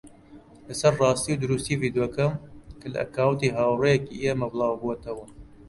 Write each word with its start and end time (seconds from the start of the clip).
لەسەر 0.67 0.93
ڕاستی 1.01 1.33
و 1.35 1.41
دروستی 1.43 1.79
ڤیدیۆکە 1.81 2.27
کە 2.79 2.87
لە 2.93 2.97
ئەکاونتی 3.03 3.55
هاوڕێیەکی 3.57 4.21
ئێمە 4.23 4.47
بڵاوبووەتەوە 4.51 5.25